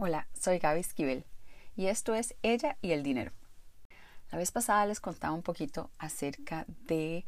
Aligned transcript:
Hola, 0.00 0.28
soy 0.32 0.60
Gaby 0.60 0.78
Esquivel 0.78 1.24
y 1.74 1.86
esto 1.86 2.14
es 2.14 2.36
Ella 2.44 2.76
y 2.80 2.92
el 2.92 3.02
Dinero. 3.02 3.32
La 4.30 4.38
vez 4.38 4.52
pasada 4.52 4.86
les 4.86 5.00
contaba 5.00 5.34
un 5.34 5.42
poquito 5.42 5.90
acerca 5.98 6.66
de 6.86 7.24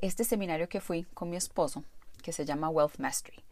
este 0.00 0.22
seminario 0.22 0.68
que 0.68 0.80
fui 0.80 1.02
con 1.12 1.28
mi 1.28 1.36
esposo 1.36 1.82
que 2.22 2.32
se 2.32 2.44
llama 2.44 2.68
Wealth 2.68 3.00
Mastery. 3.00 3.42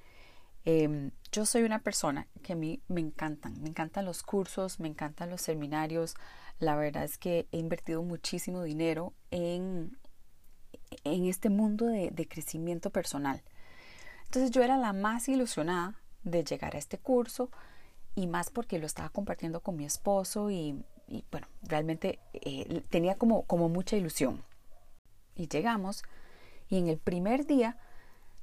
Em, 0.64 1.10
yo 1.32 1.44
soy 1.44 1.64
una 1.64 1.80
persona 1.80 2.28
que 2.44 2.52
a 2.52 2.56
mí 2.56 2.80
me 2.86 3.00
encantan, 3.00 3.60
me 3.60 3.68
encantan 3.68 4.04
los 4.04 4.22
cursos, 4.22 4.78
me 4.78 4.86
encantan 4.86 5.28
los 5.28 5.42
seminarios. 5.42 6.14
La 6.60 6.76
verdad 6.76 7.02
es 7.02 7.18
que 7.18 7.48
he 7.50 7.58
invertido 7.58 8.04
muchísimo 8.04 8.62
dinero 8.62 9.12
en, 9.32 9.98
en 11.02 11.24
este 11.24 11.50
mundo 11.50 11.86
de, 11.86 12.12
de 12.12 12.28
crecimiento 12.28 12.90
personal. 12.90 13.42
Entonces 14.26 14.52
yo 14.52 14.62
era 14.62 14.76
la 14.76 14.92
más 14.92 15.28
ilusionada 15.28 15.96
de 16.22 16.44
llegar 16.44 16.76
a 16.76 16.78
este 16.78 16.96
curso, 16.96 17.50
y 18.16 18.26
más 18.26 18.50
porque 18.50 18.78
lo 18.78 18.86
estaba 18.86 19.10
compartiendo 19.10 19.60
con 19.60 19.76
mi 19.76 19.84
esposo 19.84 20.50
y, 20.50 20.82
bueno, 21.30 21.46
realmente 21.62 22.18
eh, 22.32 22.82
tenía 22.88 23.16
como, 23.16 23.42
como 23.42 23.68
mucha 23.68 23.96
ilusión. 23.96 24.42
Y 25.36 25.48
llegamos 25.48 26.02
y 26.68 26.78
en 26.78 26.88
el 26.88 26.98
primer 26.98 27.46
día 27.46 27.78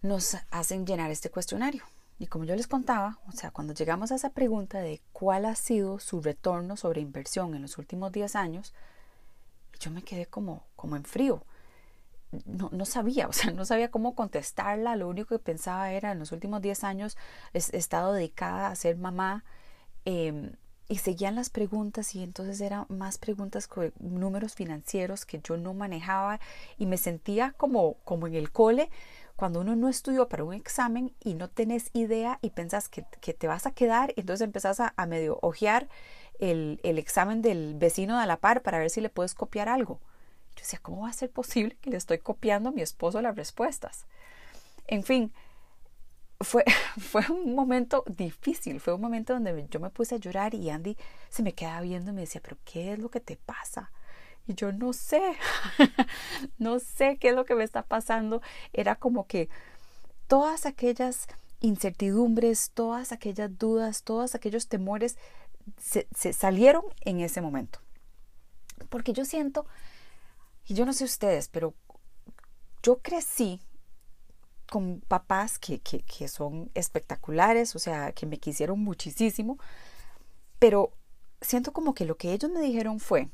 nos 0.03 0.37
hacen 0.51 0.85
llenar 0.85 1.09
este 1.09 1.31
cuestionario. 1.31 1.83
Y 2.19 2.27
como 2.27 2.45
yo 2.45 2.55
les 2.55 2.67
contaba, 2.67 3.19
o 3.27 3.31
sea, 3.31 3.49
cuando 3.49 3.73
llegamos 3.73 4.11
a 4.11 4.15
esa 4.15 4.29
pregunta 4.29 4.79
de 4.79 5.01
cuál 5.11 5.45
ha 5.45 5.55
sido 5.55 5.99
su 5.99 6.21
retorno 6.21 6.77
sobre 6.77 7.01
inversión 7.01 7.55
en 7.55 7.63
los 7.63 7.79
últimos 7.79 8.11
10 8.11 8.35
años, 8.35 8.73
yo 9.79 9.89
me 9.89 10.03
quedé 10.03 10.27
como, 10.27 10.67
como 10.75 10.95
en 10.95 11.03
frío. 11.03 11.43
No, 12.45 12.69
no, 12.71 12.85
sabía, 12.85 13.27
o 13.29 13.33
sea, 13.33 13.51
no 13.51 13.65
sabía 13.65 13.89
cómo 13.89 14.13
contestarla. 14.13 14.95
Lo 14.95 15.07
único 15.09 15.29
que 15.29 15.43
pensaba 15.43 15.91
era, 15.91 16.11
en 16.11 16.19
los 16.19 16.31
últimos 16.31 16.61
10 16.61 16.83
años 16.83 17.17
he 17.53 17.57
estado 17.75 18.13
dedicada 18.13 18.67
a 18.67 18.75
ser 18.75 18.97
mamá 18.97 19.43
Em, 20.05 20.51
y 20.89 20.97
seguían 20.97 21.35
las 21.35 21.49
preguntas 21.49 22.13
y 22.13 22.21
entonces 22.21 22.59
eran 22.59 22.85
más 22.89 23.17
preguntas 23.17 23.67
con 23.67 23.93
números 23.99 24.53
financieros 24.53 25.25
que 25.25 25.39
yo 25.41 25.57
no 25.57 25.73
manejaba 25.73 26.39
y 26.77 26.85
me 26.85 26.97
sentía 26.97 27.53
como, 27.57 27.95
como 28.03 28.27
en 28.27 28.35
el 28.35 28.51
cole 28.51 28.89
cuando 29.35 29.61
uno 29.61 29.75
no 29.75 29.89
estudió 29.89 30.29
para 30.29 30.43
un 30.43 30.53
examen 30.53 31.13
y 31.23 31.33
no 31.33 31.49
tenés 31.49 31.89
idea 31.93 32.37
y 32.41 32.51
pensás 32.51 32.89
que, 32.89 33.05
que 33.21 33.33
te 33.33 33.47
vas 33.47 33.65
a 33.65 33.71
quedar, 33.71 34.13
entonces 34.17 34.45
empezás 34.45 34.79
a, 34.79 34.93
a 34.95 35.05
medio 35.05 35.39
ojear 35.41 35.87
el, 36.39 36.79
el, 36.83 36.99
examen 36.99 37.41
del 37.41 37.73
vecino 37.75 38.19
de 38.19 38.27
la 38.27 38.37
par 38.37 38.61
para 38.61 38.77
ver 38.77 38.89
si 38.89 39.01
le 39.01 39.09
puedes 39.09 39.33
copiar 39.33 39.69
algo. 39.69 39.99
Yo 40.55 40.61
decía, 40.61 40.79
¿cómo 40.81 41.03
va 41.03 41.09
a 41.09 41.13
ser 41.13 41.31
posible 41.31 41.77
que 41.81 41.89
le 41.89 41.97
estoy 41.97 42.19
copiando 42.19 42.69
a 42.69 42.71
mi 42.71 42.81
esposo 42.81 43.21
las 43.21 43.35
respuestas? 43.35 44.05
En 44.87 45.03
fin, 45.03 45.33
fue, 46.39 46.63
fue 46.99 47.23
un 47.29 47.55
momento 47.55 48.03
difícil, 48.07 48.79
fue 48.79 48.93
un 48.93 49.01
momento 49.01 49.33
donde 49.33 49.67
yo 49.69 49.79
me 49.79 49.89
puse 49.89 50.15
a 50.15 50.17
llorar 50.19 50.53
y 50.53 50.69
Andy 50.69 50.97
se 51.29 51.43
me 51.43 51.53
quedaba 51.53 51.81
viendo 51.81 52.11
y 52.11 52.13
me 52.13 52.21
decía, 52.21 52.41
pero 52.41 52.57
¿qué 52.65 52.93
es 52.93 52.99
lo 52.99 53.09
que 53.09 53.19
te 53.19 53.37
pasa? 53.37 53.91
Y 54.45 54.55
yo 54.55 54.71
no 54.71 54.93
sé, 54.93 55.21
no 56.57 56.79
sé 56.79 57.17
qué 57.17 57.29
es 57.29 57.35
lo 57.35 57.45
que 57.45 57.55
me 57.55 57.63
está 57.63 57.83
pasando. 57.83 58.41
Era 58.73 58.95
como 58.95 59.25
que 59.25 59.49
todas 60.27 60.65
aquellas 60.65 61.27
incertidumbres, 61.61 62.71
todas 62.73 63.13
aquellas 63.13 63.57
dudas, 63.57 64.03
todos 64.03 64.35
aquellos 64.35 64.67
temores 64.67 65.17
se, 65.77 66.07
se 66.13 66.33
salieron 66.33 66.83
en 67.01 67.21
ese 67.21 67.39
momento. 67.39 67.79
Porque 68.89 69.13
yo 69.13 69.23
siento, 69.23 69.65
y 70.65 70.73
yo 70.73 70.85
no 70.85 70.91
sé 70.91 71.05
ustedes, 71.05 71.47
pero 71.47 71.73
yo 72.81 72.97
crecí 72.97 73.61
con 74.69 75.01
papás 75.07 75.59
que, 75.59 75.79
que, 75.79 76.27
son 76.27 76.71
espectaculares, 76.73 77.75
o 77.75 77.79
sea, 77.79 78.11
que 78.11 78.25
me 78.25 78.39
quisieron 78.39 78.79
muchísimo, 78.79 79.57
pero 80.59 80.91
siento 81.41 81.73
como 81.73 81.93
que 81.93 82.05
lo 82.05 82.17
que 82.17 82.33
ellos 82.33 82.51
me 82.51 82.61
dijeron 82.61 82.99
fue, 82.99 83.29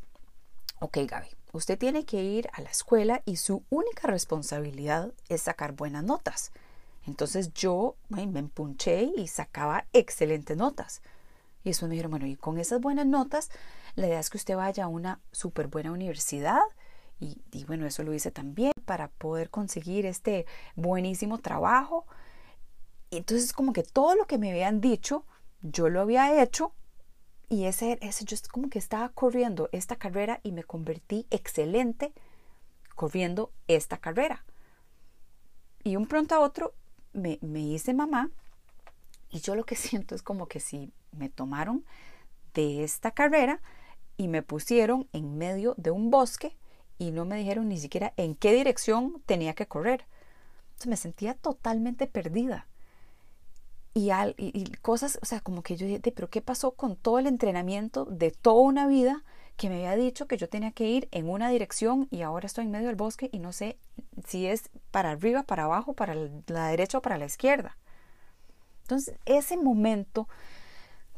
ok 0.79 0.97
Gaby, 1.07 1.27
usted 1.53 1.77
tiene 1.77 2.05
que 2.05 2.23
ir 2.23 2.49
a 2.53 2.61
la 2.61 2.69
escuela 2.69 3.21
y 3.25 3.37
su 3.37 3.63
única 3.69 4.07
responsabilidad 4.07 5.13
es 5.29 5.43
sacar 5.43 5.73
buenas 5.73 6.03
notas. 6.03 6.51
Entonces 7.05 7.53
yo 7.53 7.95
me 8.09 8.21
empunché 8.21 9.11
y 9.15 9.27
sacaba 9.27 9.85
excelentes 9.93 10.57
notas. 10.57 11.01
Y 11.63 11.69
después 11.69 11.89
me 11.89 11.93
dijeron, 11.93 12.11
bueno, 12.11 12.27
y 12.27 12.35
con 12.35 12.57
esas 12.57 12.79
buenas 12.79 13.05
notas, 13.05 13.49
la 13.95 14.07
idea 14.07 14.19
es 14.19 14.29
que 14.29 14.37
usted 14.37 14.55
vaya 14.55 14.85
a 14.85 14.87
una 14.87 15.19
súper 15.31 15.67
buena 15.67 15.91
universidad 15.91 16.61
y, 17.19 17.65
bueno, 17.65 17.85
eso 17.85 18.03
lo 18.03 18.13
hice 18.13 18.31
también 18.31 18.71
para 18.85 19.09
poder 19.09 19.49
conseguir 19.49 20.05
este 20.05 20.45
buenísimo 20.75 21.39
trabajo. 21.39 22.05
Entonces, 23.11 23.51
como 23.51 23.73
que 23.73 23.83
todo 23.83 24.15
lo 24.15 24.25
que 24.25 24.37
me 24.37 24.51
habían 24.51 24.79
dicho, 24.79 25.25
yo 25.61 25.89
lo 25.89 26.01
había 26.01 26.41
hecho 26.41 26.73
y 27.49 27.65
ese, 27.65 27.97
ese 28.01 28.23
yo 28.23 28.37
como 28.51 28.69
que 28.69 28.79
estaba 28.79 29.09
corriendo 29.09 29.67
esta 29.71 29.97
carrera 29.97 30.39
y 30.43 30.51
me 30.51 30.63
convertí 30.63 31.27
excelente 31.29 32.13
corriendo 32.95 33.51
esta 33.67 33.97
carrera. 33.97 34.45
Y 35.83 35.95
un 35.95 36.05
pronto 36.05 36.35
a 36.35 36.39
otro 36.39 36.73
me, 37.11 37.39
me 37.41 37.59
hice 37.59 37.93
mamá 37.93 38.29
y 39.29 39.41
yo 39.41 39.55
lo 39.55 39.65
que 39.65 39.75
siento 39.75 40.15
es 40.15 40.21
como 40.21 40.47
que 40.47 40.59
si 40.59 40.93
me 41.11 41.27
tomaron 41.27 41.83
de 42.53 42.83
esta 42.83 43.11
carrera 43.11 43.61
y 44.15 44.27
me 44.27 44.41
pusieron 44.41 45.07
en 45.11 45.37
medio 45.37 45.75
de 45.77 45.91
un 45.91 46.11
bosque 46.11 46.57
y 46.99 47.11
no 47.11 47.25
me 47.25 47.37
dijeron 47.37 47.69
ni 47.69 47.79
siquiera 47.79 48.13
en 48.17 48.35
qué 48.35 48.53
dirección 48.53 49.23
tenía 49.25 49.53
que 49.53 49.67
correr. 49.67 50.05
Entonces 50.73 50.87
me 50.87 50.97
sentía 50.97 51.33
totalmente 51.33 52.05
perdida. 52.05 52.67
Y, 53.95 54.11
al, 54.11 54.35
y, 54.37 54.69
cosas, 54.81 55.17
o 55.21 55.25
sea, 55.25 55.39
como 55.39 55.63
que 55.63 55.75
yo 55.75 55.87
dije, 55.87 55.99
pero 56.11 56.29
¿qué 56.29 56.41
pasó 56.41 56.71
con 56.71 56.95
todo 56.95 57.17
el 57.17 57.25
entrenamiento 57.25 58.05
de 58.05 58.31
toda 58.31 58.61
una 58.61 58.85
vida 58.85 59.23
que 59.57 59.69
me 59.69 59.75
había 59.87 59.95
dicho 59.95 60.27
que 60.27 60.37
yo 60.37 60.47
tenía 60.47 60.71
que 60.71 60.85
ir 60.85 61.09
en 61.11 61.29
una 61.29 61.49
dirección 61.49 62.07
y 62.11 62.21
ahora 62.21 62.45
estoy 62.45 62.65
en 62.65 62.71
medio 62.71 62.87
del 62.87 62.95
bosque 62.95 63.29
y 63.31 63.39
no 63.39 63.51
sé 63.51 63.77
si 64.27 64.45
es 64.45 64.69
para 64.91 65.11
arriba, 65.11 65.43
para 65.43 65.63
abajo, 65.63 65.93
para 65.93 66.15
la 66.47 66.67
derecha 66.67 66.99
o 66.99 67.01
para 67.01 67.17
la 67.17 67.25
izquierda? 67.25 67.77
Entonces, 68.83 69.15
ese 69.25 69.57
momento 69.57 70.27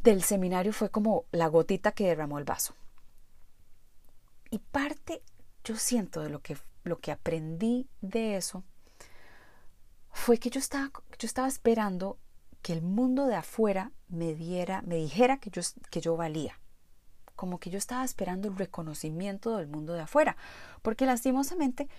del 0.02 0.24
seminario 0.24 0.74
fue 0.74 0.90
como 0.90 1.26
la 1.32 1.48
gotita 1.48 1.92
que 1.92 2.08
derramó 2.08 2.40
el 2.40 2.46
vaso. 2.46 2.74
Y 4.50 4.60
parte 4.60 5.22
yo 5.64 5.76
siento 5.76 6.22
de 6.22 6.30
lo 6.30 6.42
que, 6.42 6.58
lo 6.84 7.00
que 7.00 7.12
aprendí 7.12 7.88
de 8.02 8.38
eso 8.38 8.64
fue 10.12 10.38
que 10.38 10.50
yo 10.50 10.60
estaba, 10.60 10.92
yo 11.20 11.26
estaba 11.26 11.48
esperando 11.48 12.18
que 12.62 12.74
el 12.74 12.82
mundo 12.82 13.28
de 13.28 13.36
afuera 13.36 13.92
me 14.08 14.34
diera, 14.34 14.82
me 14.84 14.96
dijera 14.96 15.38
que 15.38 15.50
yo, 15.50 15.62
que 15.90 16.02
yo 16.02 16.16
valía. 16.16 16.60
Como 17.36 17.60
que 17.60 17.70
yo 17.70 17.78
estaba 17.78 18.04
esperando 18.04 18.48
el 18.48 18.56
reconocimiento 18.56 19.58
del 19.58 19.68
mundo 19.68 19.94
de 19.94 20.02
afuera. 20.02 20.38
Porque 20.82 21.06
lastimosamente, 21.06 21.90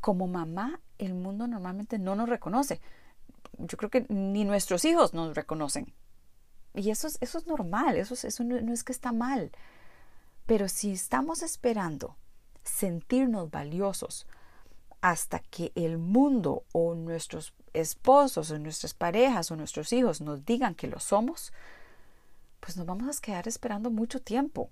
como 0.00 0.26
mamá, 0.26 0.80
el 0.96 1.12
mundo 1.12 1.46
normalmente 1.46 1.98
no 1.98 2.14
nos 2.14 2.28
reconoce. 2.28 2.80
Yo 3.58 3.76
creo 3.76 3.90
que 3.90 4.06
ni 4.08 4.44
nuestros 4.44 4.84
hijos 4.86 5.12
nos 5.12 5.34
reconocen. 5.34 5.92
Y 6.74 6.90
eso 6.90 7.08
es, 7.08 7.18
eso 7.20 7.36
es 7.36 7.46
normal, 7.46 7.96
eso, 7.96 8.14
eso 8.14 8.44
no 8.44 8.72
es 8.72 8.84
que 8.84 8.92
está 8.92 9.12
mal. 9.12 9.50
Pero 10.46 10.68
si 10.68 10.92
estamos 10.92 11.42
esperando 11.42 12.16
sentirnos 12.62 13.50
valiosos 13.50 14.26
hasta 15.00 15.38
que 15.38 15.72
el 15.74 15.98
mundo 15.98 16.64
o 16.72 16.94
nuestros 16.94 17.54
esposos 17.72 18.50
o 18.50 18.58
nuestras 18.58 18.94
parejas 18.94 19.50
o 19.50 19.56
nuestros 19.56 19.92
hijos 19.92 20.20
nos 20.20 20.44
digan 20.44 20.74
que 20.74 20.88
lo 20.88 21.00
somos, 21.00 21.52
pues 22.60 22.76
nos 22.76 22.86
vamos 22.86 23.16
a 23.16 23.20
quedar 23.20 23.48
esperando 23.48 23.90
mucho 23.90 24.20
tiempo 24.20 24.70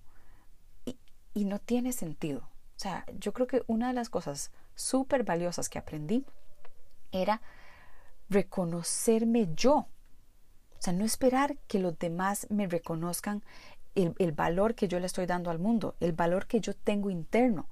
y, 0.85 0.99
y 1.33 1.45
no 1.45 1.59
tiene 1.59 1.93
sentido. 1.93 2.41
O 2.41 2.81
sea, 2.81 3.07
yo 3.19 3.33
creo 3.33 3.47
que 3.47 3.63
una 3.67 3.89
de 3.89 3.95
las 3.95 4.11
cosas 4.11 4.51
súper 4.75 5.25
valiosas 5.25 5.69
que 5.69 5.79
aprendí 5.79 6.25
era 7.11 7.41
reconocerme 8.29 9.49
yo. 9.55 9.75
O 9.77 10.81
sea, 10.81 10.93
no 10.93 11.05
esperar 11.05 11.57
que 11.67 11.79
los 11.79 11.99
demás 11.99 12.47
me 12.51 12.69
reconozcan 12.69 13.43
el, 13.95 14.15
el 14.19 14.33
valor 14.33 14.75
que 14.75 14.87
yo 14.87 15.01
le 15.01 15.07
estoy 15.07 15.27
dando 15.27 15.51
al 15.51 15.59
mundo, 15.59 15.97
el 16.01 16.13
valor 16.13 16.47
que 16.47 16.61
yo 16.61 16.75
tengo 16.75 17.11
interno 17.11 17.69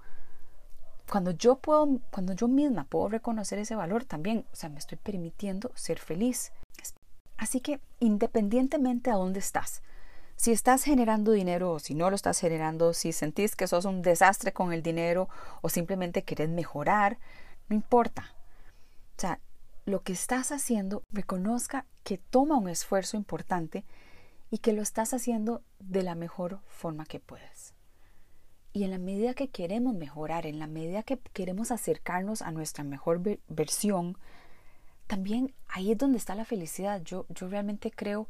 cuando 1.10 1.30
yo 1.30 1.56
puedo, 1.56 2.00
cuando 2.10 2.32
yo 2.32 2.48
misma 2.48 2.84
puedo 2.84 3.08
reconocer 3.08 3.58
ese 3.58 3.76
valor 3.76 4.04
también, 4.04 4.44
o 4.52 4.56
sea, 4.56 4.68
me 4.68 4.78
estoy 4.78 4.98
permitiendo 4.98 5.70
ser 5.74 5.98
feliz. 5.98 6.52
Así 7.36 7.60
que 7.60 7.80
independientemente 8.00 9.10
a 9.10 9.14
dónde 9.14 9.40
estás, 9.40 9.82
si 10.36 10.52
estás 10.52 10.84
generando 10.84 11.32
dinero 11.32 11.72
o 11.72 11.78
si 11.78 11.94
no 11.94 12.10
lo 12.10 12.16
estás 12.16 12.38
generando, 12.38 12.92
si 12.92 13.12
sentís 13.12 13.56
que 13.56 13.66
sos 13.66 13.86
un 13.86 14.02
desastre 14.02 14.52
con 14.52 14.72
el 14.72 14.82
dinero 14.82 15.28
o 15.62 15.70
simplemente 15.70 16.24
querés 16.24 16.50
mejorar, 16.50 17.18
no 17.68 17.76
importa. 17.76 18.34
O 19.16 19.20
sea, 19.20 19.40
lo 19.86 20.02
que 20.02 20.12
estás 20.12 20.52
haciendo, 20.52 21.02
reconozca 21.10 21.86
que 22.04 22.18
toma 22.18 22.58
un 22.58 22.68
esfuerzo 22.68 23.16
importante 23.16 23.84
y 24.50 24.58
que 24.58 24.72
lo 24.72 24.82
estás 24.82 25.14
haciendo 25.14 25.62
de 25.78 26.02
la 26.02 26.14
mejor 26.14 26.60
forma 26.66 27.06
que 27.06 27.18
puedes. 27.18 27.75
Y 28.76 28.84
en 28.84 28.90
la 28.90 28.98
medida 28.98 29.32
que 29.32 29.48
queremos 29.48 29.94
mejorar, 29.94 30.44
en 30.44 30.58
la 30.58 30.66
medida 30.66 31.02
que 31.02 31.16
queremos 31.32 31.70
acercarnos 31.70 32.42
a 32.42 32.50
nuestra 32.50 32.84
mejor 32.84 33.22
versión, 33.48 34.18
también 35.06 35.54
ahí 35.66 35.92
es 35.92 35.96
donde 35.96 36.18
está 36.18 36.34
la 36.34 36.44
felicidad. 36.44 37.00
Yo, 37.00 37.24
yo 37.30 37.48
realmente 37.48 37.90
creo 37.90 38.28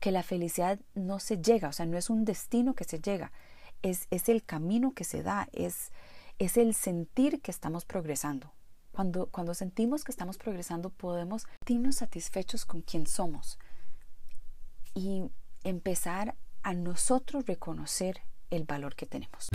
que 0.00 0.10
la 0.10 0.22
felicidad 0.22 0.80
no 0.94 1.20
se 1.20 1.36
llega, 1.36 1.68
o 1.68 1.72
sea, 1.74 1.84
no 1.84 1.98
es 1.98 2.08
un 2.08 2.24
destino 2.24 2.72
que 2.72 2.84
se 2.84 2.98
llega, 2.98 3.30
es, 3.82 4.06
es 4.10 4.30
el 4.30 4.42
camino 4.42 4.94
que 4.94 5.04
se 5.04 5.22
da, 5.22 5.50
es, 5.52 5.92
es 6.38 6.56
el 6.56 6.72
sentir 6.72 7.42
que 7.42 7.50
estamos 7.50 7.84
progresando. 7.84 8.54
Cuando, 8.90 9.26
cuando 9.26 9.52
sentimos 9.52 10.02
que 10.02 10.12
estamos 10.12 10.38
progresando, 10.38 10.88
podemos 10.88 11.46
sentirnos 11.58 11.96
satisfechos 11.96 12.64
con 12.64 12.80
quien 12.80 13.06
somos 13.06 13.58
y 14.94 15.24
empezar 15.62 16.36
a 16.62 16.72
nosotros 16.72 17.44
reconocer 17.44 18.22
el 18.50 18.64
valor 18.64 18.94
que 18.94 19.06
tenemos. 19.06 19.48